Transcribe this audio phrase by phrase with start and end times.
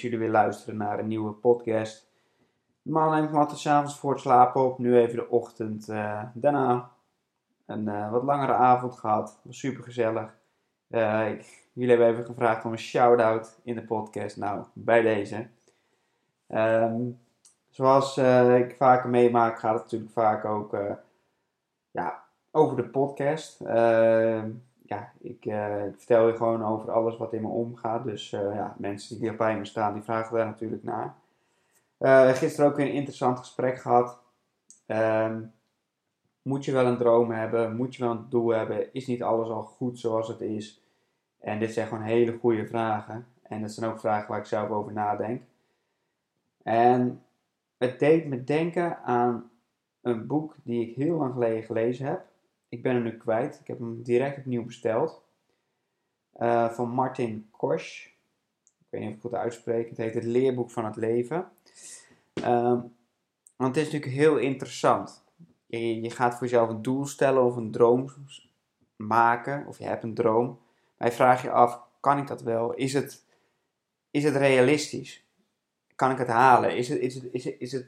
[0.00, 2.10] Jullie weer luisteren naar een nieuwe podcast.
[2.82, 5.88] Normaal neem ik me altijd s'avonds voor het slapen op, nu even de ochtend.
[5.88, 6.90] eh, daarna
[7.66, 10.36] een eh, wat langere avond gehad, was super gezellig.
[11.72, 15.46] jullie hebben even gevraagd om een shout-out in de podcast, nou, bij deze.
[16.46, 17.02] Ehm,
[17.70, 20.94] zoals eh, ik vaker meemaak, gaat het natuurlijk vaak ook eh,
[21.90, 23.60] ja, over de podcast.
[23.60, 24.50] Ehm,
[24.86, 28.04] ja, ik, eh, ik vertel je gewoon over alles wat in me omgaat.
[28.04, 31.14] Dus eh, ja, mensen die hier bij me staan, die vragen daar natuurlijk naar.
[31.98, 34.18] Eh, gisteren ook weer een interessant gesprek gehad.
[34.86, 35.42] Ehm,
[36.42, 37.76] moet je wel een droom hebben?
[37.76, 38.94] Moet je wel een doel hebben?
[38.94, 40.82] Is niet alles al goed zoals het is?
[41.40, 43.26] En dit zijn gewoon hele goede vragen.
[43.42, 45.42] En dat zijn ook vragen waar ik zelf over nadenk.
[46.62, 47.22] En
[47.78, 49.50] het deed me denken aan
[50.00, 52.26] een boek die ik heel lang geleden gelezen heb.
[52.74, 53.60] Ik ben hem nu kwijt.
[53.60, 55.22] Ik heb hem direct opnieuw besteld.
[56.32, 58.06] Eh, van Martin Korsch.
[58.06, 59.88] Ik weet niet of ik het goed uitspreek.
[59.88, 61.48] Het heet Het Leerboek van het Leven.
[62.32, 62.80] Ehm,
[63.56, 65.24] want het is natuurlijk heel interessant.
[65.66, 68.08] Je, je gaat voor jezelf een doel stellen of een droom
[68.96, 69.66] maken.
[69.66, 70.60] Of je hebt een droom.
[70.96, 72.74] Maar je vraagt je af, kan ik dat wel?
[72.74, 73.24] Is het,
[74.10, 75.24] is het realistisch?
[75.94, 76.76] Kan ik het halen?
[76.76, 77.86] Is het, is het, is het, is het,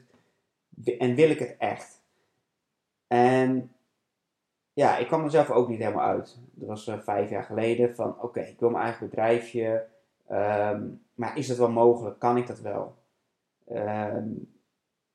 [0.97, 2.01] en wil ik het echt?
[3.07, 3.71] En
[4.77, 6.39] ja, ik kwam er zelf ook niet helemaal uit.
[6.51, 7.95] Dat was uh, vijf jaar geleden.
[7.95, 9.87] Van oké, ik wil mijn eigen bedrijfje.
[10.31, 12.19] Um, maar is dat wel mogelijk?
[12.19, 12.95] Kan ik dat wel?
[13.71, 14.53] Um,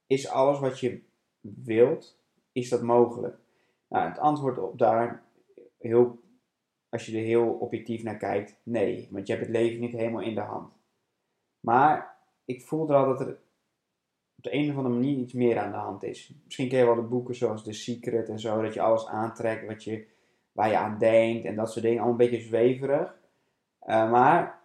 [0.06, 1.02] is alles wat je
[1.41, 2.19] wilt,
[2.53, 3.37] is dat mogelijk?
[3.88, 5.22] Nou, het antwoord op daar,
[5.78, 6.19] heel,
[6.88, 9.08] als je er heel objectief naar kijkt, nee.
[9.10, 10.72] Want je hebt het leven niet helemaal in de hand.
[11.60, 13.38] Maar ik voelde al dat er
[14.42, 16.34] op de een of andere manier iets meer aan de hand is.
[16.44, 19.66] Misschien ken je wel de boeken zoals The Secret en zo, dat je alles aantrekt
[19.66, 20.06] wat je,
[20.53, 22.03] waar je aan denkt en dat soort dingen.
[22.03, 23.14] Allemaal een beetje zweverig.
[23.86, 24.60] Uh, maar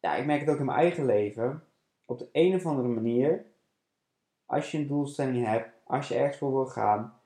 [0.00, 1.64] ja, ik merk het ook in mijn eigen leven.
[2.04, 3.44] Op de een of andere manier,
[4.46, 7.20] als je een doelstelling hebt, als je ergens voor wil gaan,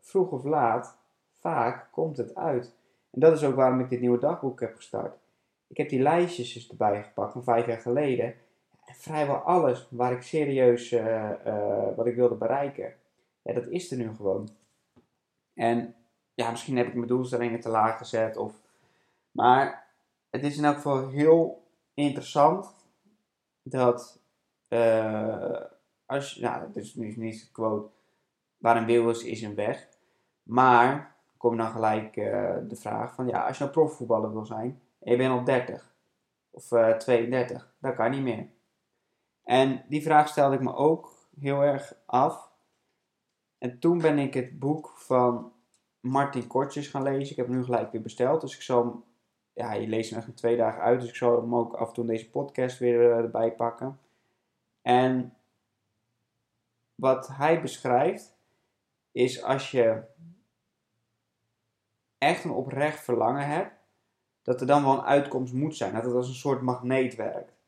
[0.00, 0.98] vroeg of laat,
[1.38, 2.74] vaak komt het uit.
[3.10, 5.18] En dat is ook waarom ik dit nieuwe dagboek heb gestart.
[5.66, 8.34] Ik heb die lijstjes dus erbij gepakt van vijf jaar geleden
[8.94, 12.94] vrijwel alles waar ik serieus uh, uh, wat ik wilde bereiken,
[13.42, 14.48] dat is er nu gewoon.
[15.54, 15.94] En
[16.34, 18.36] ja, misschien heb ik mijn doelstellingen te laag gezet.
[18.36, 18.52] Of,
[19.30, 19.86] maar
[20.30, 21.62] het is in elk geval heel
[21.94, 22.74] interessant
[23.62, 24.20] dat
[24.68, 25.60] uh,
[26.06, 27.90] als je, nou, is nu niet de quote,
[28.58, 29.88] waar een wil is, is een weg.
[30.42, 32.14] Maar kom dan gelijk
[32.68, 35.94] de vraag van, ja, als je nou profvoetballer wil zijn en je bent al 30
[36.50, 36.68] of
[36.98, 38.46] 32, dat kan niet meer.
[39.50, 42.50] En die vraag stelde ik me ook heel erg af.
[43.58, 45.52] En toen ben ik het boek van
[46.00, 47.30] Martin Kortjes gaan lezen.
[47.30, 48.40] Ik heb hem nu gelijk weer besteld.
[48.40, 49.04] Dus ik zal hem,
[49.52, 51.00] ja, je leest hem echt in twee dagen uit.
[51.00, 53.98] Dus ik zal hem ook af en toe deze podcast weer erbij pakken.
[54.82, 55.36] En
[56.94, 58.36] wat hij beschrijft,
[59.12, 60.02] is als je
[62.18, 63.74] echt een oprecht verlangen hebt,
[64.42, 65.94] dat er dan wel een uitkomst moet zijn.
[65.94, 67.59] Dat het als een soort magneet werkt.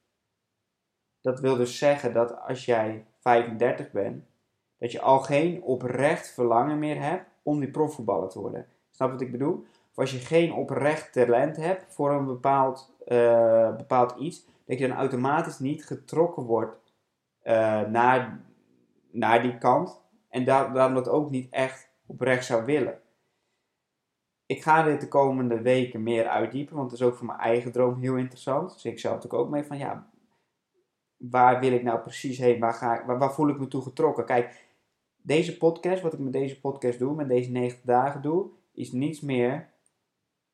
[1.23, 4.25] Dat wil dus zeggen dat als jij 35 bent,
[4.79, 8.67] dat je al geen oprecht verlangen meer hebt om die profvoetballer te worden.
[8.91, 9.67] Snap wat ik bedoel?
[9.91, 14.89] Of als je geen oprecht talent hebt voor een bepaald, uh, bepaald iets, dat je
[14.89, 16.77] dan automatisch niet getrokken wordt
[17.45, 18.41] uh, naar,
[19.11, 20.01] naar die kant.
[20.29, 23.01] En daarom dat ook niet echt oprecht zou willen.
[24.47, 27.73] Ik ga dit de komende weken meer uitdiepen, want het is ook voor mijn eigen
[27.73, 28.73] droom heel interessant.
[28.73, 30.11] Dus ik zelf natuurlijk ook mee van ja,
[31.31, 32.61] waar wil ik nou precies heen?
[32.61, 34.25] Waar, ga ik, waar, voel ik me toe getrokken?
[34.25, 34.67] Kijk,
[35.17, 39.21] deze podcast, wat ik met deze podcast doe, met deze 90 dagen doe, is niets
[39.21, 39.71] meer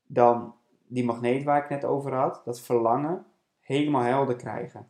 [0.07, 0.55] dan
[0.87, 3.27] die magneet waar ik net over had, dat verlangen
[3.61, 4.89] helemaal helder krijgen.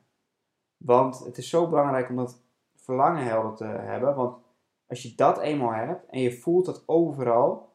[0.77, 2.43] Want het is zo belangrijk om dat
[2.77, 4.39] verlangen helder te hebben, want
[4.87, 7.73] als je dat eenmaal hebt en je voelt dat overal,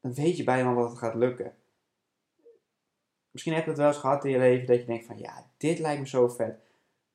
[0.00, 1.54] dan weet je bijna dat het gaat lukken.
[3.30, 5.50] Misschien heb je het wel eens gehad in je leven dat je denkt van ja,
[5.56, 6.67] dit lijkt me zo vet.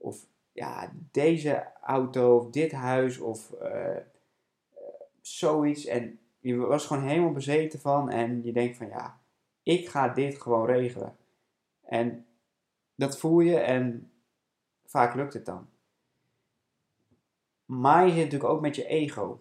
[0.03, 3.97] Of ja, deze auto of dit huis of uh,
[5.21, 5.85] zoiets.
[5.85, 9.21] En je was gewoon helemaal bezeten van en je denkt van ja,
[9.63, 11.15] ik ga dit gewoon regelen.
[11.81, 12.25] En
[12.95, 14.11] dat voel je en
[14.85, 15.67] vaak lukt het dan.
[17.65, 19.39] Maar je zit natuurlijk ook met je ego.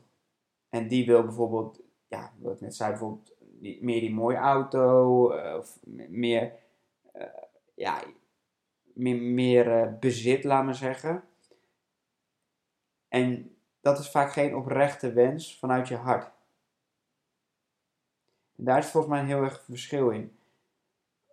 [0.68, 5.56] En die wil bijvoorbeeld, ja, wat ik net zei, bijvoorbeeld meer die mooie auto, uh,
[5.58, 5.78] of
[6.08, 6.52] meer,
[7.74, 8.02] ja,
[8.94, 11.22] meer, uh, bezit, laat maar zeggen.
[13.08, 16.30] En dat is vaak geen oprechte wens vanuit je hart.
[18.56, 20.36] En daar is volgens mij een heel erg verschil in.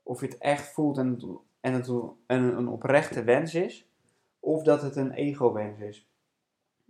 [0.03, 1.17] Of je het echt voelt en
[1.59, 3.89] en het een, een oprechte wens is,
[4.39, 6.09] of dat het een ego-wens is.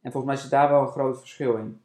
[0.01, 1.81] En volgens mij zit daar wel een groot verschil in.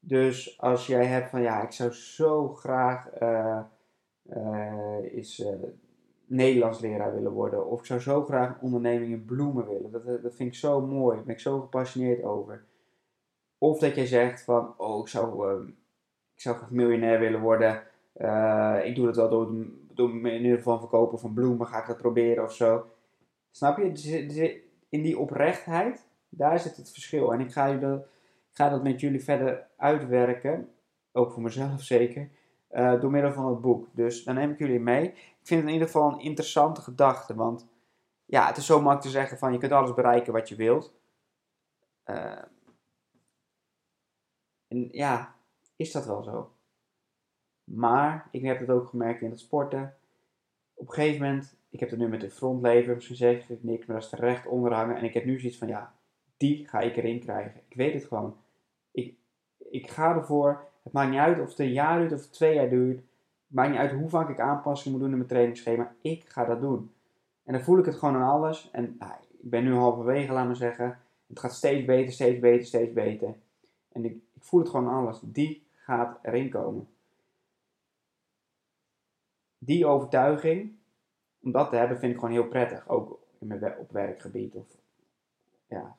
[0.00, 3.60] Dus als jij hebt van ja, ik zou zo graag uh,
[4.22, 5.44] uh, is,
[6.26, 7.66] Nederlands leraar willen worden.
[7.66, 9.90] Of ik zou zo graag een onderneming in bloemen willen.
[9.90, 11.16] Dat, dat vind ik zo mooi.
[11.16, 12.64] Daar ben ik zo gepassioneerd over.
[13.58, 15.68] Of dat jij zegt van, oh, ik zou, uh,
[16.34, 17.82] ik zou graag miljonair willen worden.
[18.16, 21.66] Uh, ik doe dat wel door, door manier van verkopen van bloemen.
[21.66, 22.86] Ga ik dat proberen of zo.
[23.50, 24.64] Snap je?
[24.88, 27.32] In die oprechtheid, daar zit het verschil.
[27.32, 28.06] En ik ga, dat,
[28.50, 30.68] ga dat met jullie verder uitwerken.
[31.12, 32.28] Ook voor mezelf zeker.
[32.72, 33.88] Uh, door middel van het boek.
[33.92, 35.14] Dus dan neem ik jullie mee.
[35.46, 37.34] Ik vind het in ieder geval een interessante gedachte.
[37.34, 37.68] Want
[38.24, 40.94] ja, het is zo makkelijk te zeggen van je kunt alles bereiken wat je wilt.
[42.06, 42.42] Uh,
[44.68, 45.34] en ja,
[45.76, 46.52] is dat wel zo?
[47.64, 49.96] Maar ik heb het ook gemerkt in het sporten.
[50.74, 53.86] Op een gegeven moment, ik heb het nu met de frontlever, misschien zeg ik niks,
[53.86, 54.96] maar dat is er recht onder hangen.
[54.96, 55.94] En ik heb nu zoiets van, ja,
[56.36, 57.60] die ga ik erin krijgen.
[57.68, 58.36] Ik weet het gewoon.
[58.90, 59.16] Ik,
[59.58, 60.68] ik ga ervoor.
[60.82, 63.02] Het maakt niet uit of het een jaar duurt of twee jaar duurt.
[63.56, 65.94] Maakt niet uit hoe vaak ik aanpassingen moet doen in mijn trainingsschema.
[66.00, 66.92] Ik ga dat doen.
[67.44, 68.70] En dan voel ik het gewoon aan alles.
[68.70, 70.98] En nou, ik ben nu halverwege, laat maar zeggen.
[71.26, 73.34] Het gaat steeds beter, steeds beter, steeds beter.
[73.92, 75.20] En ik, ik voel het gewoon aan alles.
[75.22, 76.88] Die gaat erin komen.
[79.58, 80.76] Die overtuiging,
[81.40, 82.88] om dat te hebben, vind ik gewoon heel prettig.
[82.88, 84.54] Ook in mijn, op werkgebied.
[84.54, 84.66] Of,
[85.66, 85.96] ja.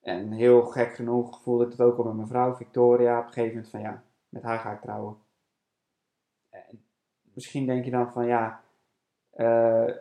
[0.00, 3.18] En heel gek genoeg voelde ik het ook al met mijn vrouw Victoria.
[3.18, 5.22] Op een gegeven moment van ja, met haar ga ik trouwen.
[7.34, 8.62] En misschien denk je dan van ja,
[9.36, 9.94] uh,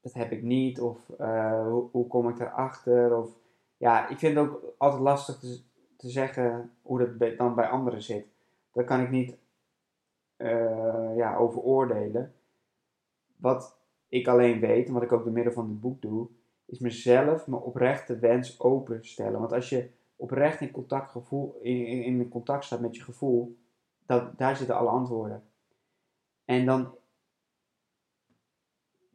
[0.00, 0.80] dat heb ik niet.
[0.80, 3.16] Of uh, hoe, kom ik erachter?
[3.16, 3.30] Of
[3.76, 5.38] ja, ik vind het ook altijd lastig
[5.96, 8.26] te, zeggen hoe dat dan bij anderen zit.
[8.72, 9.36] Daar kan ik niet
[10.36, 12.34] uh, ja, over oordelen.
[13.36, 13.78] Wat
[14.08, 16.28] ik alleen weet, en wat ik ook door middel van dit boek doe,
[16.66, 19.40] is mezelf mijn oprechte wens openstellen.
[19.40, 23.56] Want als je oprecht in contact, gevoel, in, in contact staat met je gevoel,
[24.06, 25.49] dat, daar zitten alle antwoorden.
[26.50, 26.94] En dan,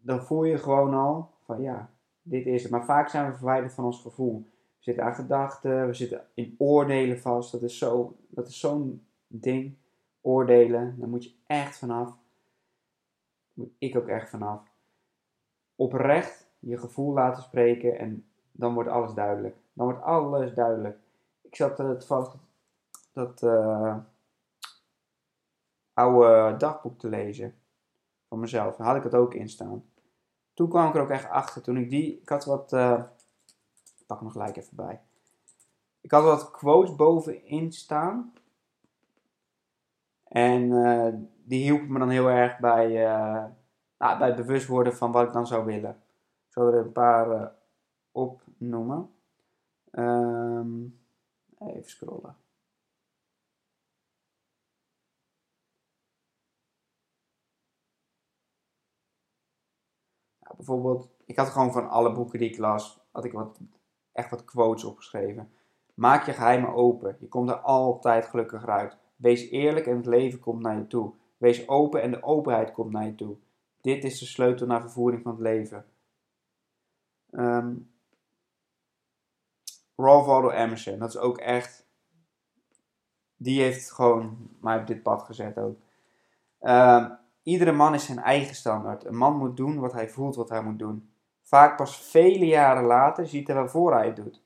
[0.01, 1.89] dan voel je gewoon al van ja,
[2.21, 2.71] dit is het.
[2.71, 4.49] Maar vaak zijn we verwijderd van ons gevoel.
[4.51, 7.51] We zitten aan gedachten, we zitten in oordelen vast.
[7.51, 9.75] Dat is zo'n zo zo'n ding.
[10.21, 12.07] Oordelen, daar moet je echt vanaf.
[12.07, 12.17] Daar
[13.53, 14.61] moet ik ook echt vanaf.
[15.75, 19.55] Oprecht je gevoel laten spreken en dan wordt alles duidelijk.
[19.73, 20.97] Dan wordt alles duidelijk.
[21.41, 22.35] Ik zat uh, toevallig
[23.13, 23.97] dat uh,
[25.95, 27.55] oude dagboek te lezen
[28.27, 28.75] van mezelf.
[28.75, 29.83] Daar had ik het ook in staan.
[30.53, 31.61] Toen kwam ik er ook echt achter.
[31.61, 32.19] Toen ik die.
[32.21, 32.73] Ik had wat.
[32.73, 33.03] Uh,
[33.97, 35.01] ik pak hem gelijk even bij.
[36.01, 38.33] Ik had wat quotes bovenin staan.
[40.23, 41.13] En uh,
[41.43, 43.45] die hielpen me dan heel erg bij, uh,
[43.97, 46.01] nou, bij het bewust worden van wat ik dan zou willen.
[46.47, 47.51] Ik zal er een paar
[48.11, 49.09] opnoemen.
[49.91, 50.99] Um,
[51.59, 52.35] even scrollen.
[60.55, 63.59] Bijvoorbeeld, ik had gewoon van alle boeken die ik las, had ik wat,
[64.11, 65.51] echt wat quotes opgeschreven.
[65.93, 67.17] Maak je geheimen open.
[67.19, 68.97] Je komt er altijd gelukkiger uit.
[69.15, 71.13] Wees eerlijk en het leven komt naar je toe.
[71.37, 73.37] Wees open en de openheid komt naar je toe.
[73.81, 75.85] Dit is de sleutel naar vervoering van het leven.
[77.31, 77.91] Um,
[79.95, 81.87] Ralph Waldo Emerson, dat is ook echt.
[83.35, 85.77] Die heeft gewoon mij op dit pad gezet ook.
[86.61, 89.05] Um, iedere man is zijn eigen standaard.
[89.05, 91.09] Een man moet doen wat hij voelt wat hij moet doen.
[91.41, 94.41] Vaak pas vele jaren later ziet hij waarvoor hij het doet.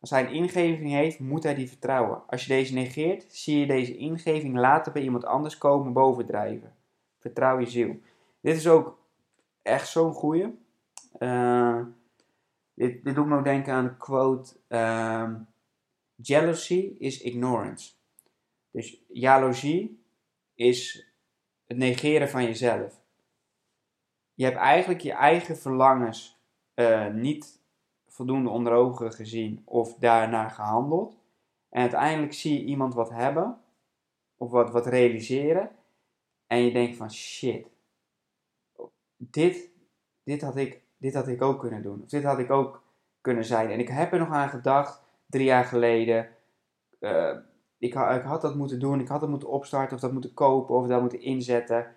[0.00, 2.22] Als hij een ingeving heeft, moet hij die vertrouwen.
[2.26, 6.74] Als je deze negeert, zie je deze ingeving later bij iemand anders komen bovendrijven.
[7.18, 8.00] Vertrouw je ziel.
[8.40, 8.98] Dit is ook
[9.62, 10.58] echt zo'n goeie.
[11.18, 11.80] Uh,
[12.74, 15.30] dit, doet me ook denken aan de quote: uh,
[16.14, 17.92] Jealousy is ignorance.
[18.70, 20.04] Dus jaloezie
[20.54, 21.08] is
[21.66, 23.02] het negeren van jezelf.
[24.34, 26.38] Je hebt eigenlijk je eigen verlangens
[26.74, 27.62] uh, niet
[28.06, 31.18] voldoende onder ogen gezien of daarnaar gehandeld.
[31.68, 33.60] En uiteindelijk zie je iemand wat hebben
[34.36, 35.70] of wat, wat realiseren.
[36.46, 37.66] En je denkt van shit,
[39.16, 39.70] dit,
[40.22, 42.02] dit, had ik, dit had ik ook kunnen doen.
[42.02, 42.82] Of dit had ik ook
[43.20, 43.70] kunnen zijn.
[43.70, 46.28] En ik heb er nog aan gedacht, drie jaar geleden.
[47.00, 47.36] Uh,
[47.84, 50.74] ik, ik, had dat moeten doen, ik had dat moeten opstarten, of dat moeten kopen,
[50.74, 51.94] of dat moeten inzetten.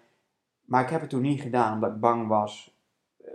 [0.66, 2.78] Maar ik heb het toen niet gedaan, omdat ik bang was.
[3.22, 3.28] Uh,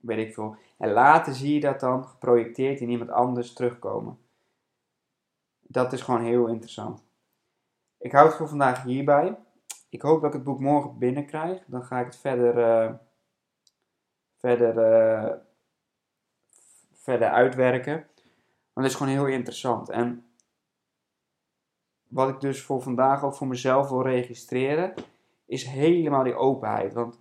[0.00, 0.56] weet ik veel.
[0.78, 4.18] En later zie je dat dan geprojecteerd in iemand anders terugkomen.
[5.60, 7.02] Dat is gewoon heel interessant.
[7.98, 9.38] Ik hou het voor vandaag hierbij.
[9.88, 11.62] Ik hoop dat ik het boek morgen binnenkrijg.
[11.66, 12.94] Dan ga ik het verder, uh,
[14.36, 15.32] verder, uh,
[16.92, 17.94] verder uitwerken.
[18.72, 19.88] Want het is gewoon heel interessant.
[19.88, 20.29] En
[22.10, 24.94] wat ik dus voor vandaag ook voor mezelf wil registreren,
[25.46, 26.92] is helemaal die openheid.
[26.92, 27.18] Want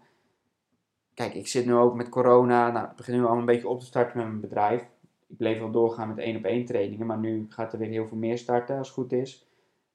[1.13, 2.72] kijk, ik zit nu ook met corona.
[2.72, 4.81] Nou, ik begin nu al een beetje op te starten met mijn bedrijf.
[5.27, 8.08] Ik bleef wel doorgaan met één op één trainingen, maar nu gaat er weer heel
[8.08, 9.48] veel meer starten als het goed is.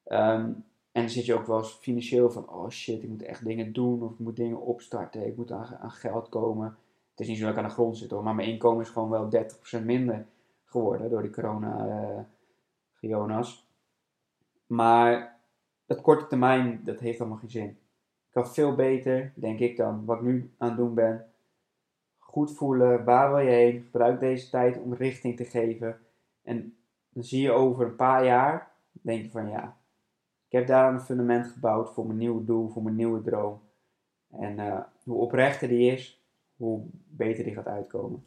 [0.07, 3.73] Um, en dan zit je ook wel financieel van, oh shit, ik moet echt dingen
[3.73, 6.77] doen of ik moet dingen opstarten, ik moet aan, aan geld komen.
[7.11, 8.91] Het is niet zo dat ik aan de grond zit hoor, maar mijn inkomen is
[8.91, 9.29] gewoon wel
[9.81, 10.27] 30% minder
[10.65, 12.21] geworden door die corona uh,
[13.01, 13.64] Jonas.
[14.75, 15.41] Maar
[15.87, 17.69] dat korte termijn, dat heeft allemaal geen zin.
[17.69, 21.27] Ik kan veel beter, denk ik dan, wat ik nu aan het doen ben.
[22.19, 23.83] Goed voelen, waar wil je heen?
[23.83, 25.99] Gebruik deze tijd om richting te geven.
[26.43, 26.77] En
[27.09, 29.77] dan zie je over een paar jaar, denk je van ja,
[30.47, 33.61] ik heb daar een fundament gebouwd voor mijn nieuwe doel, voor mijn nieuwe droom.
[34.31, 36.25] En uh, hoe oprechter die is,
[36.57, 38.25] hoe beter die gaat uitkomen.